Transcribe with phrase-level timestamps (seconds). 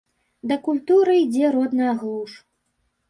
[0.51, 2.31] Да культуры ідзе родная глуш.